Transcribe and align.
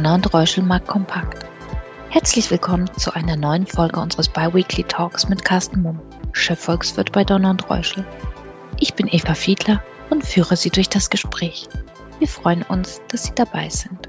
Donner 0.00 0.14
und 0.14 0.32
Reuschel 0.32 0.64
mag 0.64 0.86
kompakt. 0.86 1.44
Herzlich 2.08 2.50
willkommen 2.50 2.90
zu 2.96 3.12
einer 3.12 3.36
neuen 3.36 3.66
Folge 3.66 4.00
unseres 4.00 4.30
Biweekly 4.30 4.84
Talks 4.84 5.28
mit 5.28 5.44
Carsten 5.44 5.82
Mumm, 5.82 6.00
Chefvolkswirt 6.32 7.12
bei 7.12 7.22
Donner 7.22 7.50
und 7.50 7.68
Reuschel. 7.68 8.06
Ich 8.78 8.94
bin 8.94 9.08
Eva 9.08 9.34
Fiedler 9.34 9.84
und 10.08 10.24
führe 10.24 10.56
Sie 10.56 10.70
durch 10.70 10.88
das 10.88 11.10
Gespräch. 11.10 11.68
Wir 12.18 12.28
freuen 12.28 12.62
uns, 12.62 13.02
dass 13.08 13.24
Sie 13.24 13.34
dabei 13.34 13.68
sind. 13.68 14.08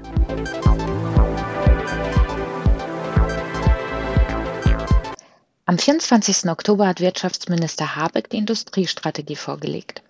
Am 5.66 5.76
24. 5.76 6.48
Oktober 6.48 6.86
hat 6.86 7.00
Wirtschaftsminister 7.02 7.96
Habeck 7.96 8.30
die 8.30 8.38
Industriestrategie 8.38 9.36
vorgelegt. 9.36 10.02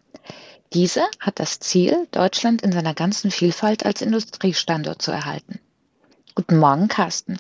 Diese 0.75 1.03
hat 1.19 1.41
das 1.41 1.59
Ziel, 1.59 2.07
Deutschland 2.13 2.63
in 2.63 2.71
seiner 2.71 2.95
ganzen 2.95 3.33
Vielfalt 3.33 3.85
als 3.85 4.01
Industriestandort 4.01 5.03
zu 5.03 5.11
erhalten. 5.11 5.59
Guten 6.35 6.57
Morgen, 6.57 6.89
Carsten. 6.89 7.37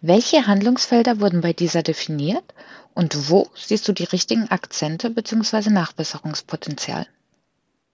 Welche 0.00 0.48
Handlungsfelder 0.48 1.20
wurden 1.20 1.40
bei 1.40 1.52
dieser 1.52 1.84
definiert 1.84 2.42
und 2.92 3.30
wo 3.30 3.48
siehst 3.54 3.86
du 3.86 3.92
die 3.92 4.02
richtigen 4.02 4.50
Akzente 4.50 5.08
bzw. 5.10 5.70
Nachbesserungspotenzial? 5.70 7.06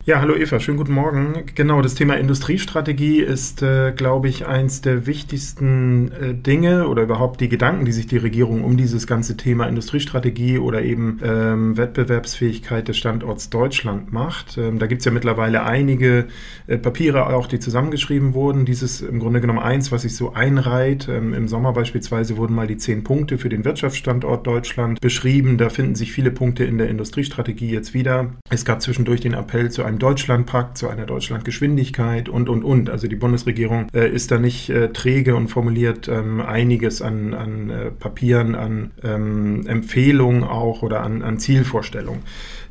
Ja, 0.06 0.18
hallo 0.18 0.34
Eva, 0.34 0.58
schönen 0.60 0.78
guten 0.78 0.94
Morgen. 0.94 1.44
Genau, 1.54 1.82
das 1.82 1.94
Thema 1.94 2.14
Industriestrategie 2.14 3.20
ist, 3.20 3.60
äh, 3.60 3.92
glaube 3.92 4.30
ich, 4.30 4.46
eins 4.46 4.80
der 4.80 5.06
wichtigsten 5.06 6.10
äh, 6.12 6.32
Dinge 6.32 6.88
oder 6.88 7.02
überhaupt 7.02 7.42
die 7.42 7.50
Gedanken, 7.50 7.84
die 7.84 7.92
sich 7.92 8.06
die 8.06 8.16
Regierung 8.16 8.64
um 8.64 8.78
dieses 8.78 9.06
ganze 9.06 9.36
Thema 9.36 9.68
Industriestrategie 9.68 10.56
oder 10.56 10.80
eben 10.80 11.20
ähm, 11.22 11.76
Wettbewerbsfähigkeit 11.76 12.88
des 12.88 12.96
Standorts 12.96 13.50
Deutschland 13.50 14.10
macht. 14.10 14.56
Ähm, 14.56 14.78
da 14.78 14.86
gibt's 14.86 15.04
ja 15.04 15.12
mittlerweile 15.12 15.64
einige 15.64 16.28
äh, 16.66 16.78
Papiere 16.78 17.26
auch, 17.26 17.46
die 17.46 17.58
zusammengeschrieben 17.58 18.32
wurden. 18.32 18.64
Dieses 18.64 19.02
im 19.02 19.18
Grunde 19.18 19.42
genommen 19.42 19.58
eins, 19.58 19.92
was 19.92 20.02
sich 20.02 20.16
so 20.16 20.32
einreiht. 20.32 21.08
Ähm, 21.10 21.34
Im 21.34 21.46
Sommer 21.46 21.74
beispielsweise 21.74 22.38
wurden 22.38 22.54
mal 22.54 22.66
die 22.66 22.78
zehn 22.78 23.04
Punkte 23.04 23.36
für 23.36 23.50
den 23.50 23.66
Wirtschaftsstandort 23.66 24.46
Deutschland 24.46 24.98
beschrieben. 25.02 25.58
Da 25.58 25.68
finden 25.68 25.94
sich 25.94 26.10
viele 26.10 26.30
Punkte 26.30 26.64
in 26.64 26.78
der 26.78 26.88
Industriestrategie 26.88 27.70
jetzt 27.70 27.92
wieder. 27.92 28.32
Es 28.48 28.64
gab 28.64 28.80
zwischendurch 28.80 29.20
den 29.20 29.34
Appell 29.34 29.70
zu 29.70 29.89
einem 29.90 29.98
Deutschlandpakt, 29.98 30.78
zu 30.78 30.88
einer 30.88 31.04
Deutschlandgeschwindigkeit 31.04 32.28
und, 32.28 32.48
und, 32.48 32.64
und. 32.64 32.88
Also 32.88 33.08
die 33.08 33.16
Bundesregierung 33.16 33.88
äh, 33.92 34.08
ist 34.08 34.30
da 34.30 34.38
nicht 34.38 34.70
äh, 34.70 34.92
träge 34.92 35.34
und 35.36 35.48
formuliert 35.48 36.08
ähm, 36.08 36.40
einiges 36.40 37.02
an, 37.02 37.34
an 37.34 37.70
äh, 37.70 37.90
Papieren, 37.90 38.54
an 38.54 38.92
ähm, 39.02 39.66
Empfehlungen 39.66 40.44
auch 40.44 40.82
oder 40.82 41.02
an, 41.02 41.22
an 41.22 41.38
Zielvorstellungen. 41.38 42.22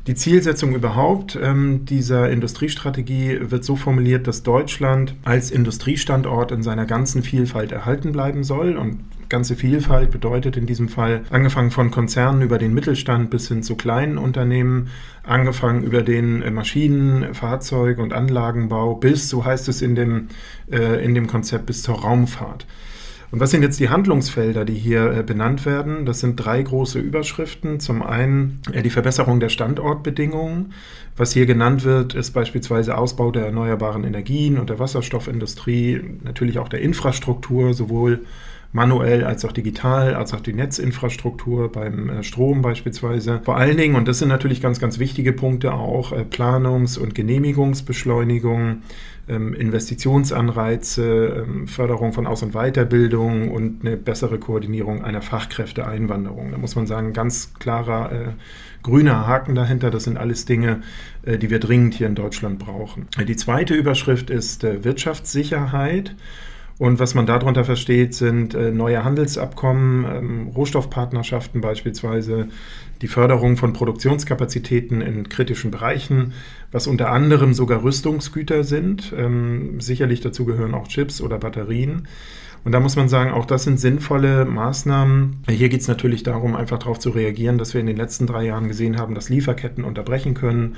Die 0.06 0.14
Zielsetzung 0.14 0.74
überhaupt 0.74 1.38
ähm, 1.40 1.84
dieser 1.84 2.30
Industriestrategie 2.30 3.38
wird 3.42 3.64
so 3.64 3.76
formuliert, 3.76 4.26
dass 4.26 4.42
Deutschland 4.42 5.14
als 5.24 5.50
Industriestandort 5.50 6.52
in 6.52 6.62
seiner 6.62 6.86
ganzen 6.86 7.22
Vielfalt 7.22 7.70
erhalten 7.70 8.12
bleiben 8.12 8.42
soll. 8.42 8.78
Und 8.78 9.00
ganze 9.30 9.56
Vielfalt 9.56 10.10
bedeutet 10.10 10.56
in 10.56 10.66
diesem 10.66 10.88
Fall 10.88 11.22
angefangen 11.30 11.70
von 11.70 11.90
Konzernen 11.90 12.42
über 12.42 12.58
den 12.58 12.74
Mittelstand 12.74 13.30
bis 13.30 13.48
hin 13.48 13.62
zu 13.62 13.76
kleinen 13.76 14.18
Unternehmen, 14.18 14.88
angefangen 15.22 15.82
über 15.82 16.02
den 16.02 16.42
äh, 16.42 16.50
Maschinen-, 16.50 17.32
Fahrzeug- 17.32 17.98
und 17.98 18.12
Anlagenbau 18.12 18.96
bis, 18.96 19.28
so 19.28 19.44
heißt 19.44 19.68
es 19.68 19.80
in 19.80 19.94
dem, 19.94 20.28
äh, 20.70 21.02
in 21.04 21.14
dem 21.14 21.26
Konzept, 21.26 21.66
bis 21.66 21.82
zur 21.82 22.00
Raumfahrt. 22.00 22.66
Und 23.32 23.38
was 23.38 23.52
sind 23.52 23.62
jetzt 23.62 23.78
die 23.78 23.88
Handlungsfelder, 23.88 24.64
die 24.64 24.74
hier 24.74 25.12
äh, 25.12 25.22
benannt 25.22 25.64
werden? 25.64 26.04
Das 26.04 26.18
sind 26.18 26.36
drei 26.36 26.60
große 26.62 26.98
Überschriften. 26.98 27.78
Zum 27.78 28.02
einen 28.02 28.60
äh, 28.72 28.82
die 28.82 28.90
Verbesserung 28.90 29.38
der 29.38 29.50
Standortbedingungen. 29.50 30.72
Was 31.16 31.32
hier 31.32 31.46
genannt 31.46 31.84
wird, 31.84 32.14
ist 32.14 32.32
beispielsweise 32.32 32.98
Ausbau 32.98 33.30
der 33.30 33.46
erneuerbaren 33.46 34.02
Energien 34.02 34.58
und 34.58 34.68
der 34.68 34.80
Wasserstoffindustrie, 34.80 36.00
natürlich 36.24 36.58
auch 36.58 36.68
der 36.68 36.80
Infrastruktur, 36.80 37.72
sowohl 37.72 38.24
manuell 38.72 39.24
als 39.24 39.44
auch 39.44 39.52
digital, 39.52 40.14
als 40.14 40.32
auch 40.32 40.40
die 40.40 40.52
Netzinfrastruktur 40.52 41.72
beim 41.72 42.08
äh, 42.08 42.22
Strom 42.22 42.62
beispielsweise. 42.62 43.40
Vor 43.44 43.56
allen 43.56 43.76
Dingen, 43.76 43.96
und 43.96 44.06
das 44.06 44.20
sind 44.20 44.28
natürlich 44.28 44.62
ganz, 44.62 44.78
ganz 44.78 44.98
wichtige 45.00 45.32
Punkte 45.32 45.72
auch, 45.72 46.12
äh, 46.12 46.24
Planungs- 46.24 46.96
und 46.96 47.14
Genehmigungsbeschleunigung, 47.16 48.82
ähm, 49.28 49.54
Investitionsanreize, 49.54 51.44
ähm, 51.48 51.66
Förderung 51.66 52.12
von 52.12 52.28
Aus- 52.28 52.44
und 52.44 52.52
Weiterbildung 52.52 53.50
und 53.50 53.84
eine 53.84 53.96
bessere 53.96 54.38
Koordinierung 54.38 55.02
einer 55.02 55.22
Fachkräfteeinwanderung. 55.22 56.52
Da 56.52 56.58
muss 56.58 56.76
man 56.76 56.86
sagen, 56.86 57.12
ganz 57.12 57.54
klarer 57.58 58.12
äh, 58.12 58.24
grüner 58.84 59.26
Haken 59.26 59.56
dahinter. 59.56 59.90
Das 59.90 60.04
sind 60.04 60.16
alles 60.16 60.46
Dinge, 60.46 60.80
die 61.26 61.50
wir 61.50 61.58
dringend 61.60 61.92
hier 61.92 62.06
in 62.06 62.14
Deutschland 62.14 62.58
brauchen. 62.58 63.08
Die 63.28 63.36
zweite 63.36 63.74
Überschrift 63.74 64.30
ist 64.30 64.62
Wirtschaftssicherheit. 64.62 66.14
Und 66.80 66.98
was 66.98 67.14
man 67.14 67.26
darunter 67.26 67.66
versteht, 67.66 68.14
sind 68.14 68.54
äh, 68.54 68.70
neue 68.70 69.04
Handelsabkommen, 69.04 70.06
ähm, 70.06 70.48
Rohstoffpartnerschaften 70.56 71.60
beispielsweise, 71.60 72.48
die 73.02 73.06
Förderung 73.06 73.58
von 73.58 73.74
Produktionskapazitäten 73.74 75.02
in 75.02 75.28
kritischen 75.28 75.70
Bereichen, 75.70 76.32
was 76.72 76.86
unter 76.86 77.10
anderem 77.10 77.52
sogar 77.52 77.82
Rüstungsgüter 77.82 78.64
sind. 78.64 79.12
Ähm, 79.14 79.78
sicherlich 79.78 80.22
dazu 80.22 80.46
gehören 80.46 80.72
auch 80.72 80.88
Chips 80.88 81.20
oder 81.20 81.36
Batterien. 81.36 82.08
Und 82.62 82.72
da 82.72 82.80
muss 82.80 82.96
man 82.96 83.08
sagen, 83.08 83.30
auch 83.30 83.46
das 83.46 83.64
sind 83.64 83.80
sinnvolle 83.80 84.44
Maßnahmen. 84.44 85.44
Hier 85.48 85.70
geht 85.70 85.80
es 85.80 85.88
natürlich 85.88 86.22
darum, 86.22 86.54
einfach 86.54 86.78
darauf 86.78 86.98
zu 86.98 87.10
reagieren, 87.10 87.56
dass 87.56 87.72
wir 87.72 87.80
in 87.80 87.86
den 87.86 87.96
letzten 87.96 88.26
drei 88.26 88.44
Jahren 88.44 88.68
gesehen 88.68 88.98
haben, 88.98 89.14
dass 89.14 89.30
Lieferketten 89.30 89.82
unterbrechen 89.82 90.34
können, 90.34 90.76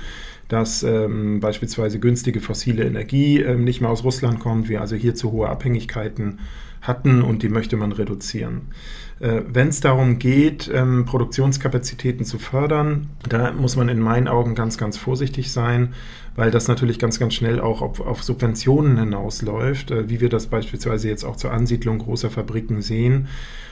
dass 0.49 0.85
ähm, 0.85 1.41
beispielsweise 1.41 1.99
günstige 1.99 2.41
fossile 2.41 2.85
Energie 2.85 3.41
ähm, 3.41 3.65
nicht 3.65 3.81
mehr 3.81 3.91
aus 3.91 4.05
Russland 4.05 4.39
kommt, 4.39 4.69
wir 4.69 4.81
also 4.81 4.95
hier 4.95 5.15
zu 5.15 5.33
hohe 5.33 5.49
Abhängigkeiten 5.93 6.41
hatten 6.81 7.23
und 7.23 7.43
die 7.43 7.49
möchte 7.49 7.77
man 7.77 7.93
reduzieren. 7.93 8.73
Äh, 9.23 9.43
Wenn 9.47 9.69
es 9.69 9.81
darum 9.81 10.19
geht, 10.19 10.69
ähm, 10.75 11.05
Produktionskapazitäten 11.05 12.25
zu 12.25 12.39
fördern, 12.39 13.07
da 13.29 13.53
muss 13.53 13.77
man 13.77 13.89
in 13.89 14.01
meinen 14.01 14.27
Augen 14.27 14.57
ganz, 14.57 14.79
ganz 14.79 14.99
vorsichtig 14.99 15.53
sein, 15.53 15.95
weil 16.35 16.51
das 16.51 16.67
natürlich 16.67 16.99
ganz, 16.99 17.21
ganz 17.21 17.35
schnell 17.35 17.61
auch 17.61 17.83
auf, 17.83 18.01
auf 18.01 18.25
Subventionen 18.25 18.99
hinausläuft, 18.99 19.93
äh, 19.93 20.11
wie 20.11 20.21
wir 20.21 20.29
das 20.29 20.49
beispielsweise 20.49 21.09
jetzt 21.09 21.25
auch 21.25 21.37
zur 21.37 21.53
Ansiedlung 21.53 21.99
großer 21.99 22.31
Fabriken 22.31 22.83
sehen. 22.83 23.29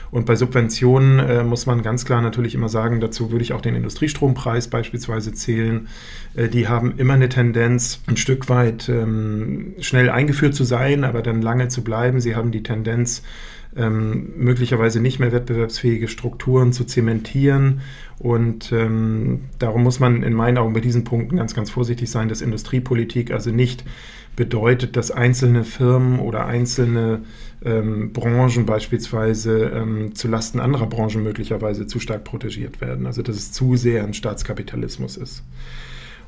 Und 0.09 0.25
bei 0.25 0.35
Subventionen 0.35 1.19
äh, 1.19 1.43
muss 1.43 1.65
man 1.65 1.81
ganz 1.81 2.05
klar 2.05 2.21
natürlich 2.21 2.55
immer 2.55 2.69
sagen, 2.69 3.01
dazu 3.01 3.31
würde 3.31 3.43
ich 3.43 3.51
auch 3.51 3.61
den 3.61 3.75
Industriestrompreis 3.75 4.69
beispielsweise 4.69 5.33
zählen. 5.33 5.89
Äh, 6.33 6.47
die 6.47 6.69
haben 6.69 6.93
immer 6.97 7.13
eine 7.13 7.27
Tendenz, 7.27 8.01
ein 8.07 8.15
Stück 8.15 8.47
weit 8.47 8.87
ähm, 8.87 9.73
schnell 9.79 10.09
eingeführt 10.09 10.55
zu 10.55 10.63
sein, 10.63 11.03
aber 11.03 11.21
dann 11.21 11.41
lange 11.41 11.67
zu 11.67 11.83
bleiben. 11.83 12.21
Sie 12.21 12.37
haben 12.37 12.51
die 12.51 12.63
Tendenz, 12.63 13.23
ähm, 13.75 14.33
möglicherweise 14.37 14.99
nicht 14.99 15.19
mehr 15.19 15.31
wettbewerbsfähige 15.31 16.07
Strukturen 16.07 16.73
zu 16.73 16.83
zementieren. 16.83 17.81
Und 18.19 18.71
ähm, 18.71 19.45
darum 19.59 19.83
muss 19.83 19.99
man 19.99 20.23
in 20.23 20.33
meinen 20.33 20.57
Augen 20.57 20.73
bei 20.73 20.79
diesen 20.79 21.03
Punkten 21.03 21.37
ganz, 21.37 21.53
ganz 21.53 21.69
vorsichtig 21.69 22.09
sein, 22.09 22.29
dass 22.29 22.41
Industriepolitik 22.41 23.31
also 23.31 23.51
nicht 23.51 23.83
bedeutet, 24.35 24.95
dass 24.95 25.11
einzelne 25.11 25.63
Firmen 25.63 26.19
oder 26.19 26.45
einzelne 26.45 27.23
ähm, 27.63 28.13
Branchen 28.13 28.65
beispielsweise 28.65 29.71
ähm, 29.73 30.15
zu 30.15 30.27
anderer 30.29 30.87
Branchen 30.87 31.23
möglicherweise 31.23 31.85
zu 31.87 31.99
stark 31.99 32.23
protegiert 32.23 32.81
werden. 32.81 33.05
Also 33.05 33.21
dass 33.21 33.35
es 33.35 33.51
zu 33.51 33.75
sehr 33.75 34.03
ein 34.03 34.13
Staatskapitalismus 34.13 35.17
ist. 35.17 35.43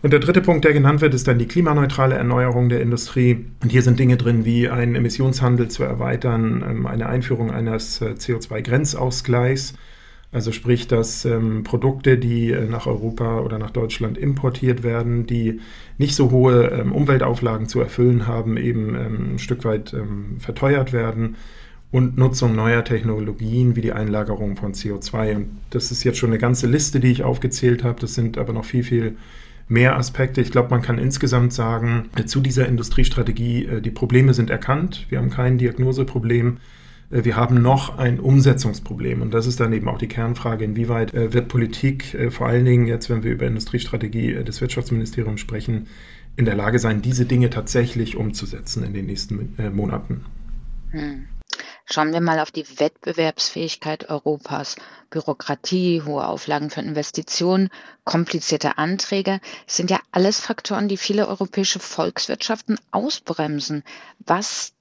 Und 0.03 0.13
der 0.13 0.19
dritte 0.19 0.41
Punkt, 0.41 0.65
der 0.65 0.73
genannt 0.73 1.01
wird, 1.01 1.15
ist 1.15 1.27
dann 1.27 1.39
die 1.39 1.47
klimaneutrale 1.47 2.15
Erneuerung 2.15 2.69
der 2.69 2.81
Industrie. 2.81 3.45
Und 3.63 3.71
hier 3.71 3.81
sind 3.81 3.97
Dinge 3.97 4.17
drin 4.17 4.45
wie 4.45 4.69
einen 4.69 4.93
Emissionshandel 4.93 5.69
zu 5.69 5.83
erweitern, 5.83 6.63
ähm, 6.69 6.85
eine 6.85 7.07
Einführung 7.07 7.49
eines 7.49 8.01
äh, 8.01 8.13
CO2-Grenzausgleichs 8.17 9.73
also 10.33 10.51
sprich, 10.51 10.87
dass 10.87 11.25
ähm, 11.25 11.63
Produkte, 11.63 12.17
die 12.17 12.49
äh, 12.49 12.65
nach 12.65 12.87
Europa 12.87 13.41
oder 13.41 13.59
nach 13.59 13.69
Deutschland 13.69 14.17
importiert 14.17 14.81
werden, 14.81 15.27
die 15.27 15.61
nicht 15.99 16.15
so 16.15 16.31
hohe 16.31 16.71
ähm, 16.71 16.91
Umweltauflagen 16.91 17.67
zu 17.67 17.79
erfüllen 17.79 18.25
haben, 18.25 18.57
eben 18.57 18.95
ähm, 18.95 19.35
ein 19.35 19.39
Stück 19.39 19.63
weit 19.63 19.93
ähm, 19.93 20.37
verteuert 20.39 20.91
werden 20.91 21.35
und 21.91 22.17
Nutzung 22.17 22.55
neuer 22.55 22.83
Technologien 22.83 23.75
wie 23.75 23.81
die 23.81 23.93
Einlagerung 23.93 24.55
von 24.57 24.73
CO2. 24.73 25.35
Und 25.35 25.49
das 25.69 25.91
ist 25.91 26.03
jetzt 26.03 26.17
schon 26.17 26.31
eine 26.31 26.39
ganze 26.39 26.65
Liste, 26.65 26.99
die 26.99 27.11
ich 27.11 27.23
aufgezählt 27.23 27.83
habe. 27.83 27.99
Das 28.01 28.15
sind 28.15 28.39
aber 28.39 28.53
noch 28.53 28.65
viel, 28.65 28.83
viel 28.83 29.17
mehr 29.67 29.97
Aspekte. 29.97 30.41
Ich 30.41 30.51
glaube, 30.51 30.69
man 30.69 30.81
kann 30.81 30.97
insgesamt 30.97 31.53
sagen, 31.53 32.09
äh, 32.15 32.25
zu 32.25 32.41
dieser 32.41 32.67
Industriestrategie, 32.67 33.65
äh, 33.65 33.81
die 33.81 33.91
Probleme 33.91 34.33
sind 34.33 34.49
erkannt. 34.49 35.05
Wir 35.09 35.19
haben 35.19 35.29
kein 35.29 35.57
Diagnoseproblem. 35.57 36.57
Äh, 37.09 37.23
wir 37.23 37.35
haben 37.35 37.61
noch 37.61 37.97
ein 37.97 38.19
Umsetzungsproblem. 38.19 39.21
Und 39.21 39.33
das 39.33 39.47
ist 39.47 39.59
dann 39.59 39.73
eben 39.73 39.87
auch 39.87 39.97
die 39.97 40.07
Kernfrage, 40.07 40.65
inwieweit 40.65 41.13
wird 41.13 41.47
Politik, 41.47 42.17
vor 42.29 42.47
allen 42.47 42.65
Dingen 42.65 42.87
jetzt, 42.87 43.09
wenn 43.09 43.23
wir 43.23 43.31
über 43.31 43.45
Industriestrategie 43.45 44.43
des 44.43 44.61
Wirtschaftsministeriums 44.61 45.39
sprechen, 45.39 45.87
in 46.35 46.45
der 46.45 46.55
Lage 46.55 46.79
sein, 46.79 47.01
diese 47.01 47.25
Dinge 47.25 47.51
tatsächlich 47.51 48.17
umzusetzen 48.17 48.83
in 48.83 48.93
den 48.93 49.05
nächsten 49.05 49.55
Monaten. 49.73 50.25
Hm. 50.89 51.25
Schauen 51.85 52.13
wir 52.13 52.21
mal 52.21 52.39
auf 52.39 52.51
die 52.51 52.65
Wettbewerbsfähigkeit 52.79 54.09
Europas. 54.09 54.75
Bürokratie, 55.09 56.01
hohe 56.05 56.25
Auflagen 56.25 56.69
für 56.69 56.79
Investitionen, 56.81 57.69
komplizierte 58.05 58.77
Anträge 58.77 59.39
sind 59.67 59.91
ja 59.91 59.99
alles 60.11 60.39
Faktoren, 60.39 60.87
die 60.87 60.97
viele 60.97 61.27
europäische 61.27 61.79
Volkswirtschaften 61.79 62.79
ausbremsen. 62.91 63.83
Was 64.19 64.73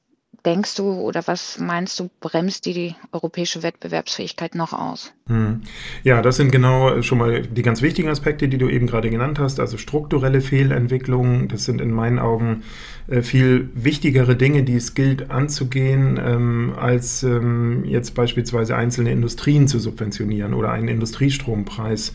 denkst 0.45 0.75
du 0.77 0.93
oder 0.95 1.23
was 1.27 1.59
meinst 1.59 2.01
du, 2.01 2.11
bremst 2.21 2.67
die, 2.67 2.73
die 2.73 2.95
europäische 3.13 3.63
Wettbewerbsfähigkeit 3.63 4.55
noch 4.55 4.73
aus? 4.73 5.13
Hm. 5.29 5.63
Ja, 6.03 6.21
das 6.21 6.37
sind 6.37 6.51
genau 6.51 7.01
schon 7.03 7.19
mal 7.19 7.43
die 7.43 7.63
ganz 7.63 7.81
wichtigen 7.81 8.09
Aspekte, 8.09 8.49
die 8.49 8.59
du 8.59 8.69
eben 8.69 8.87
gerade 8.87 9.09
genannt 9.11 9.39
hast. 9.39 9.61
Also 9.61 9.79
strukturelle 9.79 10.41
Fehlentwicklungen, 10.41 11.49
das 11.49 11.65
sind 11.65 11.81
in 11.81 11.93
meinen 11.93 12.19
Augen 12.19 12.63
äh, 13.07 13.23
viel 13.23 13.71
wichtigere 13.75 14.35
Dinge, 14.35 14.65
die 14.65 14.77
es 14.77 14.95
gilt 14.95 15.31
anzugehen, 15.31 16.19
ähm, 16.23 16.75
als 16.77 17.23
ähm, 17.23 17.85
jetzt 17.85 18.15
beispielsweise 18.15 18.75
einzelne 18.75 19.13
Industrien 19.13 19.69
zu 19.69 19.79
subventionieren 19.79 20.55
oder 20.55 20.73
einen 20.73 20.89
Industriestrompreis 20.89 22.15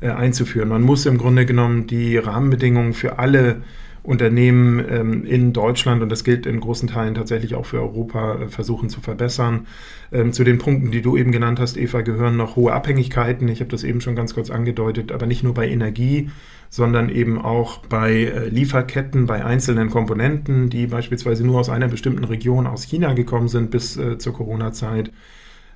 äh, 0.00 0.10
einzuführen. 0.10 0.68
Man 0.68 0.82
muss 0.82 1.06
im 1.06 1.18
Grunde 1.18 1.46
genommen 1.46 1.86
die 1.86 2.16
Rahmenbedingungen 2.16 2.92
für 2.92 3.18
alle 3.18 3.62
Unternehmen 4.08 4.82
ähm, 4.88 5.26
in 5.26 5.52
Deutschland, 5.52 6.02
und 6.02 6.08
das 6.08 6.24
gilt 6.24 6.46
in 6.46 6.60
großen 6.60 6.88
Teilen 6.88 7.14
tatsächlich 7.14 7.54
auch 7.54 7.66
für 7.66 7.80
Europa, 7.80 8.36
äh, 8.36 8.48
versuchen 8.48 8.88
zu 8.88 9.02
verbessern. 9.02 9.66
Ähm, 10.10 10.32
zu 10.32 10.44
den 10.44 10.56
Punkten, 10.56 10.90
die 10.90 11.02
du 11.02 11.18
eben 11.18 11.30
genannt 11.30 11.60
hast, 11.60 11.76
Eva, 11.76 12.00
gehören 12.00 12.38
noch 12.38 12.56
hohe 12.56 12.72
Abhängigkeiten. 12.72 13.48
Ich 13.48 13.60
habe 13.60 13.70
das 13.70 13.84
eben 13.84 14.00
schon 14.00 14.16
ganz 14.16 14.32
kurz 14.32 14.48
angedeutet, 14.48 15.12
aber 15.12 15.26
nicht 15.26 15.42
nur 15.44 15.52
bei 15.52 15.68
Energie, 15.68 16.30
sondern 16.70 17.10
eben 17.10 17.38
auch 17.38 17.80
bei 17.86 18.12
äh, 18.14 18.48
Lieferketten, 18.48 19.26
bei 19.26 19.44
einzelnen 19.44 19.90
Komponenten, 19.90 20.70
die 20.70 20.86
beispielsweise 20.86 21.46
nur 21.46 21.60
aus 21.60 21.68
einer 21.68 21.88
bestimmten 21.88 22.24
Region 22.24 22.66
aus 22.66 22.84
China 22.84 23.12
gekommen 23.12 23.48
sind 23.48 23.70
bis 23.70 23.98
äh, 23.98 24.16
zur 24.16 24.32
Corona-Zeit. 24.32 25.12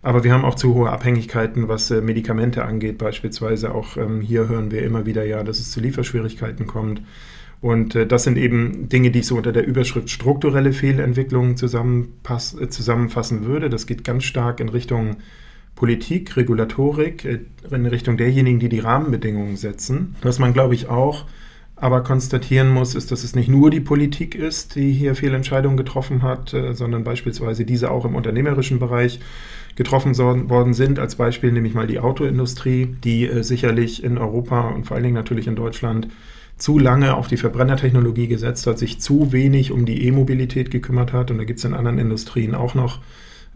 Aber 0.01 0.25
wir 0.25 0.33
haben 0.33 0.47
auch 0.47 0.55
zu 0.55 0.73
hohe 0.73 0.89
Abhängigkeiten, 0.89 1.69
was 1.69 1.91
äh, 1.91 2.01
Medikamente 2.01 2.65
angeht, 2.65 2.97
beispielsweise. 2.97 3.75
Auch 3.75 3.99
ähm, 3.99 4.23
hier 4.23 4.49
hören 4.49 4.71
wir 4.71 4.83
immer 4.85 5.05
wieder 5.05 5.27
ja, 5.27 5.45
dass 5.45 5.59
es 5.59 5.71
zu 5.71 5.81
Lieferschwierigkeiten 5.81 6.67
kommt. 6.67 7.03
Und 7.63 7.95
äh, 7.95 8.07
das 8.07 8.25
sind 8.25 8.37
eben 8.37 8.89
Dinge, 8.91 9.11
die 9.13 9.21
ich 9.21 9.27
so 9.27 9.37
unter 9.37 9.53
der 9.53 9.67
Überschrift 9.67 10.11
strukturelle 10.11 10.73
Fehlentwicklungen 10.73 11.53
äh, 11.53 12.69
zusammenfassen 12.69 13.47
würde. 13.47 13.71
Das 13.71 13.87
geht 13.87 14.05
ganz 14.05 14.25
stark 14.25 14.61
in 14.61 14.69
Richtung 14.69 15.17
Politik, 15.77 16.37
Regulatorik, 16.37 17.25
äh, 17.25 17.39
in 17.71 17.87
Richtung 17.87 18.17
derjenigen, 18.17 18.59
die 18.59 18.69
die 18.69 18.81
Rahmenbedingungen 18.81 19.57
setzen. 19.57 20.17
Was 20.23 20.41
man, 20.41 20.53
glaube 20.53 20.75
ich, 20.75 20.89
auch 20.89 21.25
aber 21.77 22.03
konstatieren 22.03 22.69
muss, 22.69 22.95
ist, 22.95 23.11
dass 23.11 23.25
es 23.25 23.35
nicht 23.35 23.49
nur 23.49 23.71
die 23.71 23.81
Politik 23.81 24.37
ist, 24.37 24.77
die 24.77 24.93
hier 24.93 25.17
Fehlentscheidungen 25.17 25.77
getroffen 25.77 26.23
hat, 26.23 26.53
äh, 26.53 26.75
sondern 26.75 27.05
beispielsweise 27.05 27.65
diese 27.65 27.93
auch 27.93 28.05
im 28.05 28.17
unternehmerischen 28.17 28.81
Bereich 28.81 29.21
getroffen 29.77 30.17
worden 30.19 30.75
sind. 30.75 30.99
Als 30.99 31.15
Beispiel 31.15 31.53
nehme 31.53 31.69
ich 31.69 31.75
mal 31.75 31.87
die 31.87 32.01
Autoindustrie, 32.01 32.97
die 33.05 33.29
äh, 33.29 33.45
sicherlich 33.45 34.03
in 34.03 34.19
Europa 34.19 34.71
und 34.71 34.85
vor 34.85 34.97
allen 34.97 35.05
Dingen 35.05 35.15
natürlich 35.15 35.47
in 35.47 35.55
Deutschland 35.57 36.09
zu 36.63 36.79
lange 36.79 37.17
auf 37.17 37.27
die 37.27 37.37
Verbrennertechnologie 37.37 38.29
gesetzt 38.29 38.69
hat, 38.69 38.79
sich 38.79 39.01
zu 39.01 39.33
wenig 39.33 39.73
um 39.73 39.85
die 39.85 40.07
E-Mobilität 40.07 40.71
gekümmert 40.71 41.13
hat. 41.13 41.33
Und 41.33 41.39
da 41.39 41.45
gibt 41.45 41.59
es 41.59 41.65
in 41.65 41.75
anderen 41.75 41.99
Industrien 41.99 42.55
auch 42.55 42.77
noch 42.77 43.01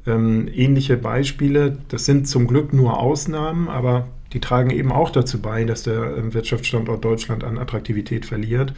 ähm, 0.08 0.48
ähnliche 0.52 0.96
Beispiele. 0.96 1.78
Das 1.86 2.04
sind 2.04 2.26
zum 2.26 2.48
Glück 2.48 2.72
nur 2.72 2.98
Ausnahmen, 2.98 3.68
aber 3.68 4.08
die 4.32 4.40
tragen 4.40 4.70
eben 4.70 4.90
auch 4.90 5.10
dazu 5.10 5.40
bei, 5.40 5.62
dass 5.62 5.84
der 5.84 6.16
ähm, 6.16 6.34
Wirtschaftsstandort 6.34 7.04
Deutschland 7.04 7.44
an 7.44 7.58
Attraktivität 7.58 8.26
verliert. 8.26 8.74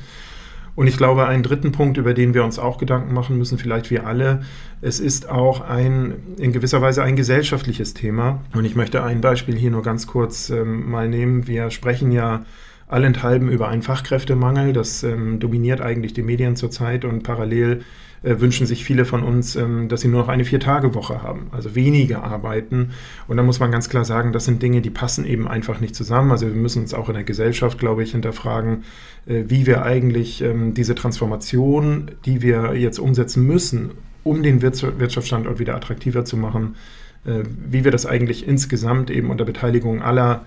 Und 0.74 0.88
ich 0.88 0.98
glaube, 0.98 1.26
einen 1.26 1.42
dritten 1.42 1.72
Punkt, 1.72 1.96
über 1.96 2.12
den 2.12 2.34
wir 2.34 2.44
uns 2.44 2.58
auch 2.58 2.76
Gedanken 2.76 3.14
machen 3.14 3.38
müssen, 3.38 3.56
vielleicht 3.56 3.90
wir 3.90 4.06
alle, 4.06 4.42
es 4.82 5.00
ist 5.00 5.31
auch 5.31 5.62
ein, 5.62 6.36
in 6.36 6.52
gewisser 6.52 6.82
Weise 6.82 7.02
ein 7.02 7.16
gesellschaftliches 7.16 7.94
Thema. 7.94 8.42
Und 8.52 8.66
ich 8.66 8.76
möchte 8.76 9.02
ein 9.02 9.22
Beispiel 9.22 9.56
hier 9.56 9.70
nur 9.70 9.82
ganz 9.82 10.06
kurz 10.06 10.50
ähm, 10.50 10.90
mal 10.90 11.08
nehmen. 11.08 11.46
Wir 11.46 11.70
sprechen 11.70 12.12
ja 12.12 12.44
allenthalben 12.88 13.49
über 13.49 13.69
einen 13.69 13.82
Fachkräftemangel. 13.82 14.73
Das 14.73 15.02
ähm, 15.02 15.38
dominiert 15.40 15.81
eigentlich 15.81 16.14
die 16.14 16.23
Medien 16.23 16.56
zurzeit 16.56 17.05
und 17.05 17.23
parallel 17.23 17.82
äh, 18.23 18.40
wünschen 18.40 18.67
sich 18.67 18.85
viele 18.85 19.05
von 19.05 19.23
uns, 19.23 19.56
ähm, 19.56 19.88
dass 19.88 20.00
sie 20.00 20.08
nur 20.08 20.23
noch 20.23 20.29
eine 20.29 20.44
Vier-Tage-Woche 20.44 21.23
haben, 21.23 21.49
also 21.52 21.75
weniger 21.75 22.25
arbeiten. 22.25 22.90
Und 23.29 23.37
da 23.37 23.43
muss 23.43 23.61
man 23.61 23.70
ganz 23.70 23.88
klar 23.88 24.05
sagen, 24.05 24.32
das 24.32 24.44
sind 24.44 24.62
Dinge, 24.62 24.81
die 24.81 24.90
passen 24.90 25.25
eben 25.25 25.46
einfach 25.46 25.81
nicht 25.81 25.94
zusammen. 25.94 26.31
Also 26.31 26.46
wir 26.46 26.55
müssen 26.55 26.82
uns 26.82 26.94
auch 26.94 27.08
in 27.08 27.14
der 27.14 27.25
Gesellschaft, 27.25 27.79
glaube 27.79 28.02
ich, 28.02 28.12
hinterfragen, 28.12 28.85
äh, 29.26 29.44
wie 29.46 29.67
wir 29.67 29.82
eigentlich 29.82 30.43
ähm, 30.43 30.75
diese 30.75 30.94
Transformation, 30.94 32.11
die 32.25 32.43
wir 32.43 32.75
jetzt 32.75 32.99
umsetzen 32.99 33.46
müssen, 33.46 33.91
um 34.25 34.43
den 34.43 34.62
Wirtschaftsstandort 34.62 35.58
wieder 35.58 35.76
attraktiver 35.76 36.25
zu 36.25 36.37
machen, 36.37 36.76
äh, 37.25 37.43
wie 37.70 37.84
wir 37.84 37.93
das 37.93 38.05
eigentlich 38.05 38.46
insgesamt 38.49 39.11
eben 39.11 39.31
unter 39.31 39.44
Beteiligung 39.44 40.02
aller 40.02 40.44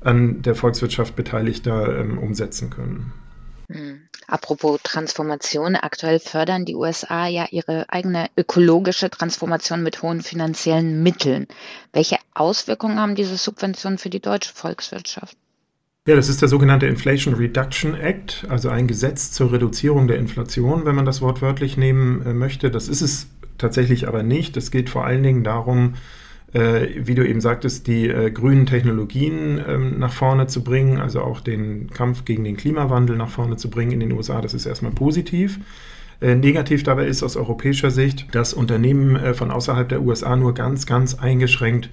an 0.00 0.42
der 0.42 0.54
Volkswirtschaft 0.54 1.16
Beteiligter 1.16 1.98
ähm, 1.98 2.18
umsetzen 2.18 2.70
können. 2.70 3.12
Hm. 3.70 4.00
Apropos 4.26 4.80
Transformation, 4.82 5.76
aktuell 5.76 6.18
fördern 6.18 6.64
die 6.64 6.74
USA 6.74 7.26
ja 7.26 7.46
ihre 7.50 7.86
eigene 7.88 8.28
ökologische 8.36 9.10
Transformation 9.10 9.82
mit 9.82 10.02
hohen 10.02 10.22
finanziellen 10.22 11.02
Mitteln. 11.02 11.46
Welche 11.92 12.16
Auswirkungen 12.34 12.98
haben 12.98 13.14
diese 13.14 13.36
Subventionen 13.36 13.98
für 13.98 14.10
die 14.10 14.20
deutsche 14.20 14.52
Volkswirtschaft? 14.52 15.36
Ja, 16.06 16.16
das 16.16 16.30
ist 16.30 16.40
der 16.40 16.48
sogenannte 16.48 16.86
Inflation 16.86 17.34
Reduction 17.34 17.94
Act, 17.94 18.46
also 18.48 18.70
ein 18.70 18.86
Gesetz 18.86 19.30
zur 19.32 19.52
Reduzierung 19.52 20.08
der 20.08 20.16
Inflation, 20.16 20.86
wenn 20.86 20.94
man 20.94 21.04
das 21.04 21.20
wortwörtlich 21.20 21.76
nehmen 21.76 22.24
äh, 22.24 22.32
möchte. 22.32 22.70
Das 22.70 22.88
ist 22.88 23.02
es 23.02 23.28
tatsächlich 23.58 24.08
aber 24.08 24.22
nicht. 24.22 24.56
Es 24.56 24.70
geht 24.70 24.88
vor 24.88 25.04
allen 25.04 25.22
Dingen 25.22 25.44
darum, 25.44 25.94
wie 26.52 27.14
du 27.14 27.28
eben 27.28 27.40
sagtest, 27.42 27.86
die 27.86 28.08
äh, 28.08 28.30
grünen 28.30 28.64
Technologien 28.64 29.60
ähm, 29.66 29.98
nach 29.98 30.12
vorne 30.12 30.46
zu 30.46 30.64
bringen, 30.64 30.98
also 30.98 31.20
auch 31.20 31.40
den 31.40 31.90
Kampf 31.90 32.24
gegen 32.24 32.44
den 32.44 32.56
Klimawandel 32.56 33.16
nach 33.16 33.28
vorne 33.28 33.56
zu 33.56 33.68
bringen 33.68 33.92
in 33.92 34.00
den 34.00 34.12
USA. 34.12 34.40
Das 34.40 34.54
ist 34.54 34.64
erstmal 34.64 34.92
positiv. 34.92 35.60
Äh, 36.20 36.34
negativ 36.34 36.82
dabei 36.82 37.06
ist 37.06 37.22
aus 37.22 37.36
europäischer 37.36 37.90
Sicht, 37.90 38.34
dass 38.34 38.54
Unternehmen 38.54 39.16
äh, 39.16 39.34
von 39.34 39.50
außerhalb 39.50 39.88
der 39.88 40.02
USA 40.02 40.36
nur 40.36 40.54
ganz, 40.54 40.86
ganz 40.86 41.14
eingeschränkt 41.14 41.90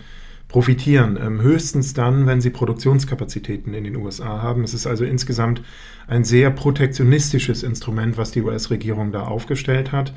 profitieren. 0.48 1.20
Ähm, 1.22 1.42
höchstens 1.42 1.94
dann, 1.94 2.26
wenn 2.26 2.42
sie 2.42 2.50
Produktionskapazitäten 2.50 3.74
in 3.74 3.84
den 3.84 3.96
USA 3.98 4.42
haben. 4.42 4.64
Es 4.64 4.74
ist 4.74 4.88
also 4.88 5.04
insgesamt 5.04 5.62
ein 6.08 6.24
sehr 6.24 6.50
protektionistisches 6.50 7.62
Instrument, 7.62 8.18
was 8.18 8.32
die 8.32 8.42
US-Regierung 8.42 9.12
da 9.12 9.24
aufgestellt 9.24 9.92
hat. 9.92 10.14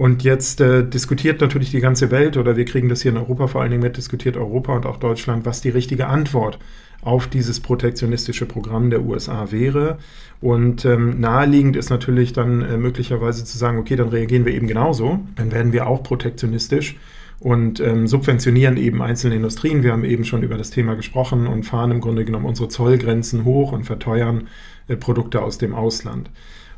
Und 0.00 0.22
jetzt 0.22 0.62
äh, 0.62 0.82
diskutiert 0.82 1.42
natürlich 1.42 1.72
die 1.72 1.80
ganze 1.80 2.10
Welt, 2.10 2.38
oder 2.38 2.56
wir 2.56 2.64
kriegen 2.64 2.88
das 2.88 3.02
hier 3.02 3.10
in 3.10 3.18
Europa 3.18 3.48
vor 3.48 3.60
allen 3.60 3.70
Dingen 3.70 3.82
mit, 3.82 3.98
diskutiert 3.98 4.38
Europa 4.38 4.74
und 4.74 4.86
auch 4.86 4.96
Deutschland, 4.96 5.44
was 5.44 5.60
die 5.60 5.68
richtige 5.68 6.06
Antwort 6.06 6.58
auf 7.02 7.26
dieses 7.26 7.60
protektionistische 7.60 8.46
Programm 8.46 8.88
der 8.88 9.02
USA 9.02 9.52
wäre. 9.52 9.98
Und 10.40 10.86
ähm, 10.86 11.20
naheliegend 11.20 11.76
ist 11.76 11.90
natürlich 11.90 12.32
dann 12.32 12.62
äh, 12.62 12.78
möglicherweise 12.78 13.44
zu 13.44 13.58
sagen, 13.58 13.76
okay, 13.76 13.94
dann 13.94 14.08
reagieren 14.08 14.46
wir 14.46 14.54
eben 14.54 14.68
genauso, 14.68 15.20
dann 15.36 15.52
werden 15.52 15.74
wir 15.74 15.86
auch 15.86 16.02
protektionistisch 16.02 16.96
und 17.38 17.78
ähm, 17.80 18.06
subventionieren 18.06 18.78
eben 18.78 19.02
einzelne 19.02 19.34
Industrien. 19.34 19.82
Wir 19.82 19.92
haben 19.92 20.04
eben 20.04 20.24
schon 20.24 20.42
über 20.42 20.56
das 20.56 20.70
Thema 20.70 20.94
gesprochen 20.94 21.46
und 21.46 21.64
fahren 21.64 21.90
im 21.90 22.00
Grunde 22.00 22.24
genommen 22.24 22.46
unsere 22.46 22.70
Zollgrenzen 22.70 23.44
hoch 23.44 23.72
und 23.72 23.84
verteuern 23.84 24.48
äh, 24.88 24.96
Produkte 24.96 25.42
aus 25.42 25.58
dem 25.58 25.74
Ausland. 25.74 26.30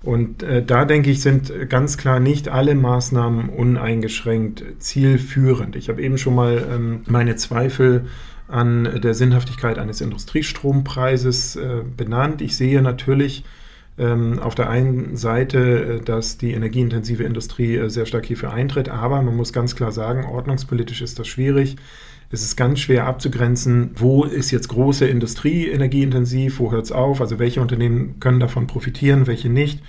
Und 0.03 0.43
äh, 0.43 0.65
da 0.65 0.85
denke 0.85 1.11
ich, 1.11 1.23
sind 1.23 1.53
ganz 1.69 1.97
klar 1.97 2.19
nicht 2.19 2.49
alle 2.49 2.75
Maßnahmen 2.75 3.49
uneingeschränkt 3.49 4.65
zielführend. 4.79 5.77
Ich 5.77 5.89
habe 5.89 6.03
eben 6.03 6.19
schon 6.19 6.35
mal 6.35 6.67
ähm, 6.73 7.01
meine 7.07 7.37
Zweifel 7.37 8.07
an 8.49 9.01
der 9.01 9.15
Sinnhaftigkeit 9.15 9.79
eines 9.79 10.01
Industriestrompreises 10.01 11.57
äh, 11.57 11.83
benannt. 11.97 12.43
Ich 12.43 12.57
sehe 12.57 12.83
natürlich 12.83 13.45
ähm, 13.99 14.39
auf 14.39 14.55
der 14.55 14.71
einen 14.71 15.17
Seite, 15.17 15.59
äh, 15.59 16.01
dass 16.01 16.39
die 16.39 16.53
energieintensive 16.53 17.23
Industrie 17.23 17.77
äh, 17.77 17.89
sehr 17.89 18.07
stark 18.07 18.27
hierfür 18.27 18.53
eintritt, 18.53 18.89
aber 18.89 19.23
man 19.23 19.37
muss 19.37 19.53
ganz 19.53 19.77
klar 19.77 19.93
sagen, 19.93 20.25
ordnungspolitisch 20.25 21.03
ist 21.03 21.19
das 21.19 21.29
schwierig. 21.29 21.77
Es 22.33 22.43
ist 22.43 22.57
ganz 22.57 22.81
schwer 22.81 23.07
abzugrenzen, 23.07 23.91
wo 23.95 24.25
ist 24.25 24.51
jetzt 24.51 24.69
große 24.69 25.07
Industrie 25.07 25.69
energieintensiv, 25.69 26.61
wo 26.61 26.73
hört 26.73 26.87
es 26.87 26.93
auf, 26.93 27.21
also 27.21 27.39
welche 27.39 27.61
Unternehmen 27.61 28.19
können 28.21 28.41
davon 28.41 28.67
profitieren, 28.67 29.27
welche 29.27 29.51
nicht. 29.51 29.83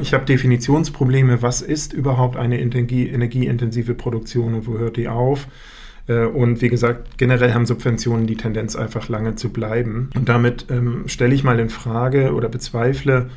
Ich 0.00 0.14
habe 0.14 0.24
Definitionsprobleme, 0.24 1.42
was 1.42 1.60
ist 1.60 1.92
überhaupt 1.92 2.36
eine 2.36 2.60
energieintensive 2.60 3.94
Produktion 3.94 4.54
und 4.54 4.68
wo 4.68 4.78
hört 4.78 4.96
die 4.96 5.08
auf. 5.08 5.48
Äh, 6.06 6.26
und 6.26 6.62
wie 6.62 6.68
gesagt, 6.68 7.18
generell 7.18 7.52
haben 7.52 7.66
Subventionen 7.66 8.28
die 8.28 8.36
Tendenz, 8.36 8.76
einfach 8.76 9.08
lange 9.08 9.34
zu 9.34 9.52
bleiben. 9.52 10.10
Und 10.14 10.28
damit 10.28 10.66
ähm, 10.70 11.02
stelle 11.06 11.34
ich 11.34 11.42
mal 11.42 11.58
in 11.58 11.68
Frage 11.68 12.32
oder 12.32 12.48
bezweifle, 12.48 13.28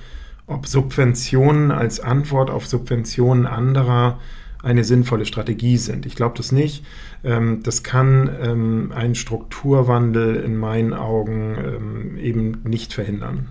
ob 0.45 0.67
Subventionen 0.67 1.71
als 1.71 1.99
Antwort 1.99 2.51
auf 2.51 2.67
Subventionen 2.67 3.47
anderer 3.47 4.19
eine 4.63 4.83
sinnvolle 4.83 5.25
Strategie 5.25 5.77
sind. 5.77 6.05
Ich 6.07 6.15
glaube 6.15 6.35
das 6.37 6.51
nicht. 6.51 6.83
Ähm, 7.23 7.61
das 7.63 7.83
kann 7.83 8.35
ähm, 8.41 8.91
einen 8.95 9.13
Strukturwandel 9.13 10.37
in 10.37 10.55
meinen 10.55 10.93
Augen 10.93 11.55
ähm, 11.57 12.17
eben 12.17 12.63
nicht 12.63 12.93
verhindern. 12.93 13.49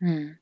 Hm. 0.00 0.38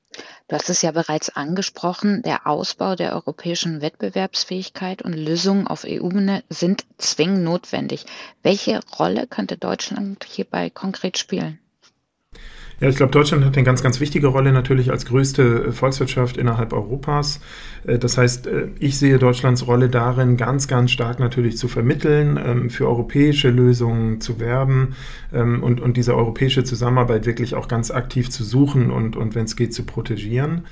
Du 0.49 0.57
hast 0.57 0.71
es 0.71 0.83
ja 0.83 0.91
bereits 0.91 1.29
angesprochen, 1.31 2.23
der 2.23 2.47
Ausbau 2.47 2.97
der 2.97 3.15
europäischen 3.15 3.81
Wettbewerbsfähigkeit 3.81 5.03
und 5.03 5.13
Lösungen 5.13 5.69
auf 5.69 5.85
EU-Ebene 5.85 6.43
sind 6.49 6.85
zwingend 6.99 7.45
notwendig. 7.45 8.07
Welche 8.43 8.81
Rolle 8.99 9.29
könnte 9.29 9.57
Deutschland 9.57 10.25
hierbei 10.25 10.71
konkret 10.71 11.19
spielen? 11.19 11.61
Ja, 12.81 12.89
ich 12.89 12.97
glaube, 12.97 13.13
Deutschland 13.13 13.45
hat 13.45 13.55
eine 13.57 13.65
ganz, 13.65 13.83
ganz 13.83 14.01
wichtige 14.01 14.29
Rolle 14.29 14.53
natürlich 14.53 14.91
als 14.91 15.05
größte 15.05 15.67
äh, 15.67 15.73
Volkswirtschaft 15.73 16.39
innerhalb 16.39 16.73
Europas. 16.73 17.41
Äh, 17.87 17.99
das 17.99 18.17
heißt, 18.17 18.47
äh, 18.47 18.69
ich 18.79 18.99
sehe 18.99 19.19
Deutschlands 19.19 19.67
Rolle 19.67 19.91
darin, 19.91 20.39
ganz, 20.39 20.67
ganz 20.67 20.91
stark 20.91 21.21
natürlich 21.21 21.59
zu 21.59 21.69
vermitteln, 21.69 22.41
ähm, 22.43 22.71
für 22.71 22.89
europäische 22.89 23.51
Lösungen 23.51 24.23
zu 24.23 24.41
werben 24.41 24.95
ähm, 25.31 25.63
und, 25.63 25.83
und 25.83 25.99
diese 25.99 26.17
europäische 26.17 26.65
Zusammenarbeit 26.65 27.27
wirklich 27.27 27.55
auch 27.55 27.69
ganz 27.69 27.91
aktiv 27.91 28.31
zu 28.31 28.45
suchen 28.45 28.91
und, 28.91 29.15
und 29.15 29.35
wenn 29.35 29.45
es 29.45 29.57
geht, 29.57 29.75
zu 29.75 29.85
protegieren. 29.85 30.63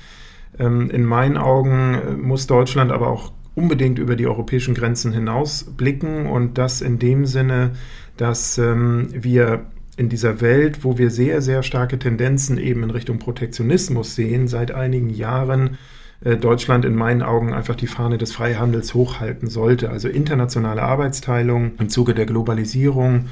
Ähm, 0.57 0.89
in 0.89 1.05
meinen 1.05 1.37
Augen 1.37 2.23
muss 2.23 2.47
Deutschland 2.47 2.91
aber 2.91 3.07
auch 3.07 3.31
unbedingt 3.53 3.99
über 3.99 4.15
die 4.15 4.25
europäischen 4.25 4.73
Grenzen 4.73 5.13
hinaus 5.13 5.63
blicken 5.63 6.25
und 6.25 6.57
das 6.57 6.81
in 6.81 6.97
dem 6.97 7.27
Sinne, 7.27 7.71
dass 8.17 8.57
wir 8.57 9.65
in 9.99 10.07
dieser 10.07 10.39
Welt, 10.39 10.85
wo 10.85 10.97
wir 10.97 11.11
sehr, 11.11 11.41
sehr 11.41 11.61
starke 11.61 11.99
Tendenzen 11.99 12.57
eben 12.57 12.83
in 12.83 12.89
Richtung 12.89 13.19
Protektionismus 13.19 14.15
sehen, 14.15 14.47
seit 14.47 14.71
einigen 14.71 15.09
Jahren 15.09 15.77
äh, 16.23 16.37
Deutschland 16.37 16.85
in 16.85 16.95
meinen 16.95 17.21
Augen 17.21 17.53
einfach 17.53 17.75
die 17.75 17.87
Fahne 17.87 18.17
des 18.17 18.31
Freihandels 18.31 18.93
hochhalten 18.93 19.49
sollte. 19.49 19.89
Also 19.89 20.07
internationale 20.07 20.83
Arbeitsteilung 20.83 21.73
im 21.79 21.89
Zuge 21.89 22.13
der 22.13 22.25
Globalisierung 22.25 23.25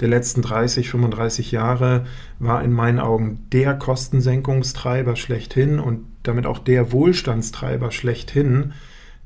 der 0.00 0.08
letzten 0.08 0.42
30, 0.42 0.90
35 0.90 1.52
Jahre 1.52 2.06
war 2.40 2.64
in 2.64 2.72
meinen 2.72 2.98
Augen 2.98 3.46
der 3.52 3.74
Kostensenkungstreiber 3.74 5.14
schlechthin 5.14 5.78
und 5.78 6.00
damit 6.24 6.46
auch 6.46 6.58
der 6.58 6.90
Wohlstandstreiber 6.90 7.92
schlechthin, 7.92 8.72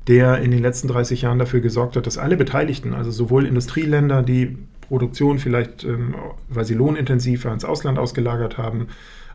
der 0.07 0.39
in 0.39 0.51
den 0.51 0.61
letzten 0.61 0.89
30 0.89 1.23
Jahren 1.23 1.39
dafür 1.39 1.61
gesorgt 1.61 1.95
hat, 1.95 2.05
dass 2.05 2.19
alle 2.19 2.37
Beteiligten, 2.37 2.93
also 2.93 3.09
sowohl 3.09 3.47
Industrieländer, 3.47 4.21
die 4.21 4.57
Produktion 4.87 5.39
vielleicht, 5.39 5.83
ähm, 5.83 6.15
weil 6.49 6.65
sie 6.65 6.73
lohnintensiver 6.73 7.51
ins 7.51 7.65
Ausland 7.65 7.97
ausgelagert 7.97 8.57
haben, 8.57 8.87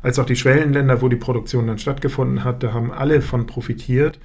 als 0.03 0.19
auch 0.19 0.27
die 0.27 0.37
Schwellenländer, 0.37 1.03
wo 1.03 1.09
die 1.09 1.17
Produktion 1.17 1.67
dann 1.67 1.79
stattgefunden 1.79 2.45
hat, 2.45 2.63
da 2.63 2.73
haben 2.73 2.93
alle 2.93 3.21
von 3.21 3.47
profitiert. 3.47 4.19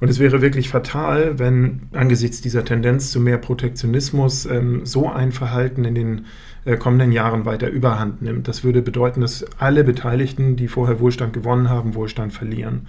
Und 0.00 0.08
es 0.08 0.18
wäre 0.18 0.40
wirklich 0.40 0.70
fatal, 0.70 1.38
wenn 1.38 1.82
angesichts 1.92 2.40
dieser 2.40 2.64
Tendenz 2.64 3.10
zu 3.10 3.20
mehr 3.20 3.36
Protektionismus 3.36 4.46
ähm, 4.46 4.86
so 4.86 5.10
ein 5.10 5.30
Verhalten 5.30 5.84
in 5.84 5.94
den 5.94 6.26
äh, 6.64 6.76
kommenden 6.78 7.12
Jahren 7.12 7.44
weiter 7.44 7.68
überhand 7.68 8.22
nimmt. 8.22 8.48
Das 8.48 8.64
würde 8.64 8.80
bedeuten, 8.80 9.20
dass 9.20 9.44
alle 9.58 9.84
Beteiligten, 9.84 10.56
die 10.56 10.68
vorher 10.68 11.00
Wohlstand 11.00 11.34
gewonnen 11.34 11.68
haben, 11.68 11.94
Wohlstand 11.94 12.32
verlieren. 12.32 12.88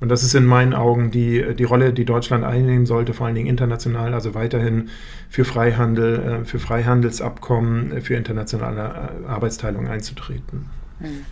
Und 0.00 0.08
das 0.10 0.22
ist 0.22 0.34
in 0.34 0.44
meinen 0.44 0.74
Augen 0.74 1.10
die, 1.10 1.54
die 1.54 1.64
Rolle, 1.64 1.92
die 1.92 2.04
Deutschland 2.04 2.44
einnehmen 2.44 2.86
sollte, 2.86 3.14
vor 3.14 3.26
allen 3.26 3.34
Dingen 3.34 3.48
international, 3.48 4.14
also 4.14 4.34
weiterhin 4.34 4.90
für 5.28 5.44
Freihandel, 5.44 6.42
äh, 6.42 6.44
für 6.44 6.58
Freihandelsabkommen, 6.58 7.92
äh, 7.92 8.00
für 8.00 8.14
internationale 8.14 9.22
äh, 9.24 9.26
Arbeitsteilung 9.26 9.88
einzutreten. 9.88 10.70
Hm. 11.00 11.24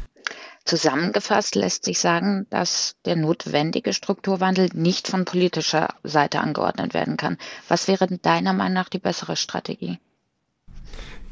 Zusammengefasst 0.64 1.54
lässt 1.54 1.84
sich 1.84 2.00
sagen, 2.00 2.48
dass 2.50 2.96
der 3.04 3.14
notwendige 3.14 3.92
Strukturwandel 3.92 4.68
nicht 4.74 5.06
von 5.06 5.24
politischer 5.24 5.90
Seite 6.02 6.40
angeordnet 6.40 6.92
werden 6.92 7.16
kann. 7.16 7.38
Was 7.68 7.86
wäre 7.86 8.08
deiner 8.18 8.52
Meinung 8.52 8.74
nach 8.74 8.88
die 8.88 8.98
bessere 8.98 9.36
Strategie? 9.36 10.00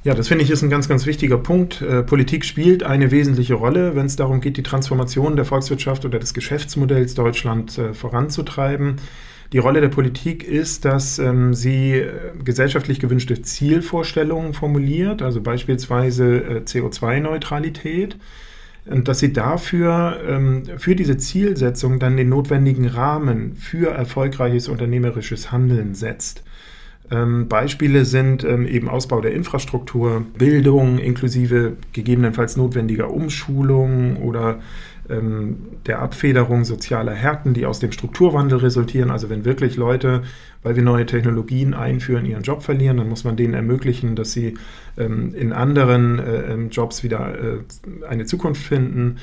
Ja, 0.05 0.13
das 0.13 0.29
finde 0.29 0.45
ich 0.45 0.51
ist 0.51 0.63
ein 0.63 0.69
ganz, 0.69 0.87
ganz 0.87 1.07
wichtiger 1.07 1.39
Punkt. 1.39 1.81
Äh, 1.81 2.03
Politik 2.03 2.45
spielt 2.45 2.83
eine 2.83 3.11
wesentliche 3.11 3.55
Rolle, 3.55 3.97
wenn 3.97 4.05
es 4.05 4.17
darum 4.17 4.43
geht, 4.43 4.59
die 4.59 4.63
Transformation 4.63 5.35
der 5.35 5.47
Volkswirtschaft 5.47 6.05
oder 6.05 6.19
des 6.19 6.35
Geschäftsmodells 6.35 7.15
Deutschland 7.15 7.79
äh, 7.79 7.95
voranzutreiben. 7.95 8.97
Die 9.55 9.59
Rolle 9.59 9.81
der 9.81 9.89
Politik 9.89 10.45
ist, 10.45 10.85
dass 10.85 11.19
ähm, 11.19 11.55
sie 11.55 11.93
äh, 11.93 12.13
gesellschaftlich 12.45 13.01
gewünschte 13.01 13.41
Zielvorstellungen 13.41 14.53
formuliert, 14.53 15.23
also 15.23 15.41
beispielsweise 15.41 16.37
äh, 16.37 16.61
CO2-Neutralität, 16.67 18.19
und 18.85 19.09
dass 19.09 19.21
sie 19.21 19.33
dafür, 19.33 20.21
ähm, 20.29 20.65
für 20.77 20.95
diese 20.95 21.17
Zielsetzung 21.17 21.99
dann 21.99 22.19
den 22.19 22.29
notwendigen 22.29 22.89
Rahmen 22.89 23.57
für 23.57 23.93
erfolgreiches 23.93 24.69
unternehmerisches 24.69 25.51
Handeln 25.51 25.95
setzt. 25.95 26.43
Ähm, 27.15 27.49
Beispiele 27.49 28.05
sind 28.05 28.43
ähm, 28.45 28.67
eben 28.67 28.89
Ausbau 28.89 29.21
der 29.21 29.33
Infrastruktur, 29.33 30.25
Bildung 30.37 30.99
inklusive 30.99 31.77
gegebenenfalls 31.93 32.57
notwendiger 32.57 33.11
Umschulung 33.11 34.17
oder 34.17 34.61
ähm, 35.09 35.57
der 35.87 36.01
Abfederung 36.01 36.65
sozialer 36.65 37.13
Härten, 37.13 37.55
die 37.55 37.67
aus 37.67 37.79
dem 37.79 37.93
Strukturwandel 37.93 38.59
resultieren. 38.59 39.11
Also 39.11 39.31
wenn 39.31 39.45
wirklich 39.45 39.77
Leute, 39.77 40.23
weil 40.63 40.75
wir 40.77 40.83
neue 40.83 41.07
Technologien 41.07 41.75
einführen, 41.75 42.27
ihren 42.27 42.43
Job 42.43 42.63
verlieren, 42.63 42.97
dann 42.97 43.09
muss 43.09 43.23
man 43.23 43.37
denen 43.37 43.55
ermöglichen, 43.55 44.17
dass 44.17 44.33
sie 44.33 44.55
in 44.97 45.53
anderen 45.53 46.21
äh, 46.21 46.55
Jobs 46.71 47.03
wieder 47.03 47.35
äh, 47.35 47.59
eine 48.09 48.25
Zukunft 48.25 48.63
finden. 48.63 49.17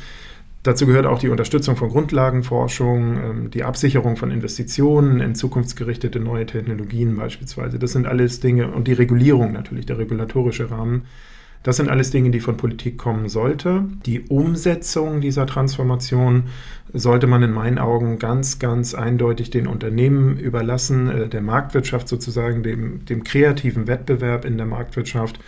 Dazu 0.63 0.85
gehört 0.85 1.07
auch 1.07 1.17
die 1.17 1.29
Unterstützung 1.29 1.75
von 1.75 1.89
Grundlagenforschung, 1.89 3.17
ähm, 3.17 3.51
die 3.51 3.63
Absicherung 3.63 4.15
von 4.15 4.29
Investitionen 4.29 5.19
in 5.19 5.33
zukunftsgerichtete 5.33 6.19
neue 6.19 6.45
Technologien 6.45 7.15
beispielsweise. 7.15 7.79
Das 7.79 7.93
sind 7.93 8.05
alles 8.05 8.39
Dinge 8.39 8.71
und 8.71 8.87
die 8.87 8.93
Regulierung 8.93 9.53
natürlich, 9.53 9.87
der 9.87 9.97
regulatorische 9.97 10.69
Rahmen. 10.69 11.03
Das 11.63 11.77
sind 11.77 11.89
alles 11.89 12.09
Dinge, 12.09 12.31
die 12.31 12.39
von 12.39 12.57
Politik 12.57 12.97
kommen 12.97 13.29
sollte. 13.29 13.85
Die 14.05 14.21
Umsetzung 14.21 15.21
dieser 15.21 15.45
Transformation 15.45 16.45
sollte 16.91 17.27
man 17.27 17.43
in 17.43 17.51
meinen 17.51 17.77
Augen 17.77 18.17
ganz, 18.17 18.57
ganz 18.57 18.95
eindeutig 18.95 19.51
den 19.51 19.67
Unternehmen 19.67 20.37
überlassen, 20.37 21.09
äh, 21.09 21.27
der 21.27 21.41
Marktwirtschaft 21.41 22.07
sozusagen, 22.07 22.61
dem, 22.61 23.05
dem 23.05 23.23
kreativen 23.23 23.87
Wettbewerb 23.87 24.45
in 24.45 24.57
der 24.57 24.67
Marktwirtschaft 24.67 25.39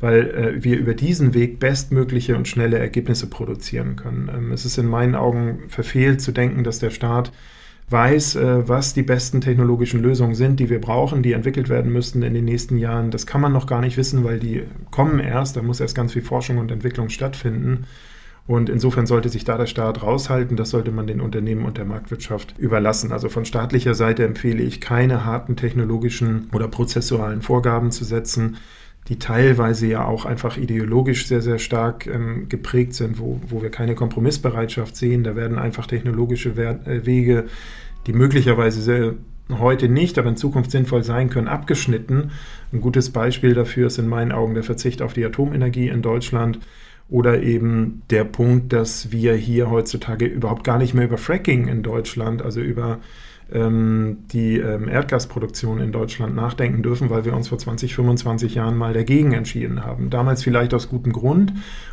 weil 0.00 0.30
äh, 0.30 0.64
wir 0.64 0.78
über 0.78 0.94
diesen 0.94 1.34
Weg 1.34 1.58
bestmögliche 1.58 2.36
und 2.36 2.48
schnelle 2.48 2.78
Ergebnisse 2.78 3.28
produzieren 3.28 3.96
können. 3.96 4.30
Ähm, 4.34 4.52
es 4.52 4.64
ist 4.64 4.78
in 4.78 4.86
meinen 4.86 5.14
Augen 5.14 5.64
verfehlt 5.68 6.20
zu 6.20 6.32
denken, 6.32 6.64
dass 6.64 6.78
der 6.78 6.90
Staat 6.90 7.32
weiß, 7.88 8.36
äh, 8.36 8.68
was 8.68 8.94
die 8.94 9.02
besten 9.02 9.40
technologischen 9.40 10.02
Lösungen 10.02 10.34
sind, 10.34 10.60
die 10.60 10.68
wir 10.68 10.80
brauchen, 10.80 11.22
die 11.22 11.32
entwickelt 11.32 11.68
werden 11.68 11.92
müssten 11.92 12.22
in 12.22 12.34
den 12.34 12.44
nächsten 12.44 12.76
Jahren. 12.76 13.10
Das 13.10 13.26
kann 13.26 13.40
man 13.40 13.52
noch 13.52 13.66
gar 13.66 13.80
nicht 13.80 13.96
wissen, 13.96 14.24
weil 14.24 14.38
die 14.38 14.64
kommen 14.90 15.18
erst. 15.18 15.56
Da 15.56 15.62
muss 15.62 15.80
erst 15.80 15.94
ganz 15.94 16.12
viel 16.12 16.22
Forschung 16.22 16.58
und 16.58 16.70
Entwicklung 16.70 17.08
stattfinden. 17.08 17.84
Und 18.46 18.68
insofern 18.68 19.06
sollte 19.06 19.28
sich 19.28 19.44
da 19.44 19.56
der 19.58 19.66
Staat 19.66 20.02
raushalten. 20.02 20.56
Das 20.56 20.70
sollte 20.70 20.92
man 20.92 21.08
den 21.08 21.20
Unternehmen 21.20 21.64
und 21.64 21.78
der 21.78 21.84
Marktwirtschaft 21.84 22.54
überlassen. 22.58 23.10
Also 23.10 23.28
von 23.28 23.44
staatlicher 23.44 23.94
Seite 23.94 24.24
empfehle 24.24 24.62
ich 24.62 24.80
keine 24.80 25.24
harten 25.24 25.56
technologischen 25.56 26.48
oder 26.52 26.68
prozessualen 26.68 27.42
Vorgaben 27.42 27.90
zu 27.90 28.04
setzen 28.04 28.56
die 29.08 29.18
teilweise 29.18 29.86
ja 29.86 30.04
auch 30.04 30.24
einfach 30.24 30.56
ideologisch 30.56 31.26
sehr, 31.26 31.42
sehr 31.42 31.58
stark 31.58 32.06
ähm, 32.06 32.48
geprägt 32.48 32.94
sind, 32.94 33.18
wo, 33.20 33.40
wo 33.48 33.62
wir 33.62 33.70
keine 33.70 33.94
Kompromissbereitschaft 33.94 34.96
sehen. 34.96 35.22
Da 35.22 35.36
werden 35.36 35.58
einfach 35.58 35.86
technologische 35.86 36.50
äh, 36.50 37.06
Wege, 37.06 37.44
die 38.06 38.12
möglicherweise 38.12 38.82
sehr, 38.82 39.14
heute 39.48 39.88
nicht, 39.88 40.18
aber 40.18 40.28
in 40.28 40.36
Zukunft 40.36 40.72
sinnvoll 40.72 41.04
sein 41.04 41.30
können, 41.30 41.46
abgeschnitten. 41.46 42.32
Ein 42.72 42.80
gutes 42.80 43.10
Beispiel 43.10 43.54
dafür 43.54 43.86
ist 43.86 43.98
in 43.98 44.08
meinen 44.08 44.32
Augen 44.32 44.54
der 44.54 44.64
Verzicht 44.64 45.02
auf 45.02 45.12
die 45.12 45.24
Atomenergie 45.24 45.88
in 45.88 46.02
Deutschland 46.02 46.58
oder 47.08 47.42
eben 47.42 48.02
der 48.10 48.24
Punkt, 48.24 48.72
dass 48.72 49.12
wir 49.12 49.34
hier 49.34 49.70
heutzutage 49.70 50.26
überhaupt 50.26 50.64
gar 50.64 50.78
nicht 50.78 50.94
mehr 50.94 51.04
über 51.04 51.18
Fracking 51.18 51.68
in 51.68 51.84
Deutschland, 51.84 52.42
also 52.42 52.60
über 52.60 52.98
die 53.48 54.58
ähm, 54.58 54.88
Erdgasproduktion 54.88 55.80
in 55.80 55.92
Deutschland 55.92 56.34
nachdenken 56.34 56.82
dürfen, 56.82 57.10
weil 57.10 57.24
wir 57.24 57.32
uns 57.32 57.46
vor 57.46 57.58
20, 57.58 57.94
25 57.94 58.56
Jahren 58.56 58.76
mal 58.76 58.92
dagegen 58.92 59.32
entschieden 59.32 59.84
haben. 59.84 60.10
Damals 60.10 60.42
vielleicht 60.42 60.74
aus 60.74 60.88
gutem 60.88 61.12
Grund. 61.12 61.52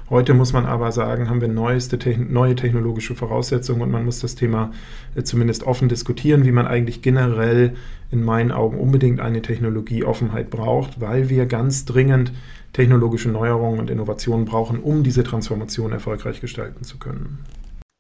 Heute 0.10 0.33
muss 0.33 0.51
man 0.51 0.65
aber 0.65 0.91
sagen, 0.91 1.29
haben 1.29 1.41
wir 1.41 1.48
neueste, 1.48 2.00
neue 2.17 2.55
technologische 2.55 3.13
Voraussetzungen 3.13 3.83
und 3.83 3.91
man 3.91 4.03
muss 4.03 4.19
das 4.19 4.33
Thema 4.33 4.72
äh, 5.13 5.22
zumindest 5.22 5.63
offen 5.63 5.89
diskutieren, 5.89 6.43
wie 6.43 6.51
man 6.51 6.65
eigentlich 6.65 7.03
generell 7.03 7.75
in 8.10 8.24
meinen 8.24 8.51
Augen 8.51 8.79
unbedingt 8.79 9.19
eine 9.19 9.43
Technologieoffenheit 9.43 10.50
braucht, 10.50 11.01
weil 11.01 11.29
wir 11.29 11.45
ganz 11.45 11.86
dringend 11.86 12.33
technologische 12.74 13.29
Neuerungen 13.29 13.79
und 13.79 13.91
Innovationen 13.91 14.45
brauchen, 14.45 14.79
um 14.79 15.03
diese 15.03 15.24
Transformation 15.24 15.91
erfolgreich 15.91 16.41
gestalten 16.41 16.83
zu 16.83 16.98
können. 16.98 17.39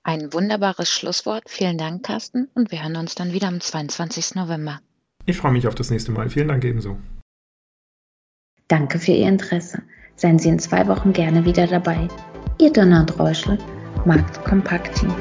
Ein 0.03 0.33
wunderbares 0.33 0.89
Schlusswort. 0.89 1.43
Vielen 1.47 1.77
Dank, 1.77 2.03
Carsten. 2.03 2.49
Und 2.53 2.71
wir 2.71 2.83
hören 2.83 2.97
uns 2.97 3.15
dann 3.15 3.31
wieder 3.31 3.47
am 3.47 3.61
22. 3.61 4.35
November. 4.35 4.81
Ich 5.25 5.37
freue 5.37 5.53
mich 5.53 5.67
auf 5.67 5.75
das 5.75 5.89
nächste 5.89 6.11
Mal. 6.11 6.29
Vielen 6.29 6.49
Dank 6.49 6.63
ebenso. 6.65 6.97
Danke 8.67 8.99
für 8.99 9.11
Ihr 9.11 9.29
Interesse. 9.29 9.81
Seien 10.15 10.39
Sie 10.39 10.49
in 10.49 10.59
zwei 10.59 10.87
Wochen 10.87 11.13
gerne 11.13 11.45
wieder 11.45 11.67
dabei. 11.67 12.07
Ihr 12.59 12.71
Donald 12.71 13.17
Reuschel, 13.17 13.57
Markt 14.05 14.43
Kompakt 14.43 14.95
Team. 14.99 15.13